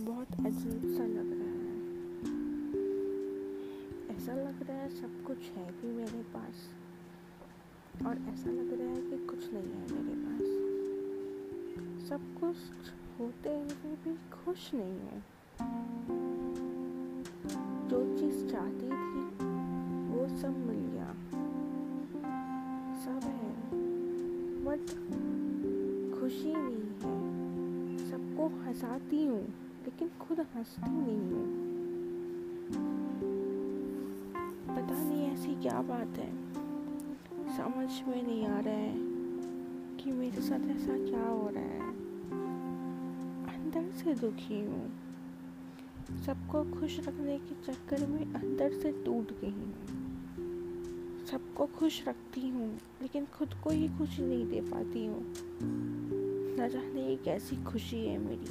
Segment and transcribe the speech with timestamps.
[0.00, 1.76] बहुत अजीब सा लग रहा है।
[4.16, 6.74] ऐसा लग रहा है सब कुछ है भी मेरे पास,
[8.06, 10.46] और ऐसा लग रहा है कि कुछ नहीं है मेरे पास।
[12.08, 12.56] सब कुछ
[13.20, 15.22] होते हुए भी खुश नहीं है।
[17.88, 19.22] जो चीज़ चाहती थी,
[20.08, 21.12] वो सब मिल गया।
[23.04, 23.54] सब है,
[24.64, 24.86] बट
[26.20, 27.17] खुशी नहीं है।
[28.48, 29.42] हंसाती हूँ,
[29.84, 31.46] लेकिन खुद हंसती नहीं हूँ।
[34.68, 36.30] पता नहीं ऐसी क्या बात है।
[37.56, 38.94] समझ में नहीं आ रहा है
[39.96, 41.80] कि मेरे साथ ऐसा क्या हो रहा है।
[43.54, 44.90] अंदर से दुखी हूँ।
[46.26, 49.74] सबको खुश रखने के चक्कर में अंदर से टूट गई हूँ।
[51.26, 55.22] सबको खुश रखती हूँ, लेकिन खुद को ही खुशी नहीं दे पाती हूँ।
[56.58, 58.46] न जाने ये कैसी खुशी है मेरी।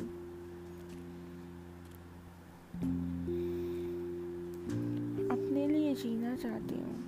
[5.29, 6.99] अपने लिए जीना चाहती हूँ,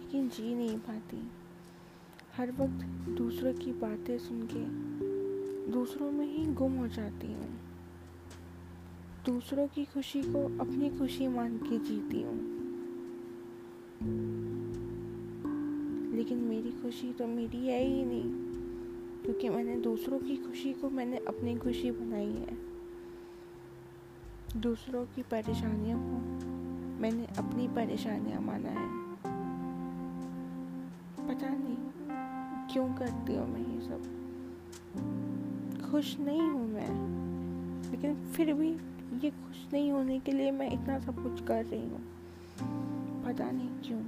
[0.00, 1.30] लेकिन जी नहीं पाती।
[2.36, 4.64] हर वक्त दूसरों की बातें सुन के
[5.72, 7.60] दूसरों में ही गुम हो जाती हूँ।
[9.26, 12.54] दूसरों की खुशी को अपनी खुशी मान के जीती हूँ।
[16.16, 18.63] लेकिन मेरी खुशी तो मेरी है ही नहीं।
[19.24, 22.74] क्योंकि मैंने दूसरों की खुशी को मैंने अपनी खुशी बनाई है।
[24.60, 26.44] दूसरों की परेशानियों को
[27.00, 29.04] मैंने अपनी परेशानियाँ माना है।
[31.28, 31.76] पता नहीं,
[32.72, 34.02] क्यों करती हूँ मैं ये सब?
[35.90, 37.14] खुश नहीं हूँ मैं।
[37.90, 38.70] लेकिन फिर भी
[39.24, 42.00] ये खुश नहीं होने के लिए मैं इतना सब कुछ कर रही हूँ।
[43.24, 44.00] पता नहीं क्यों।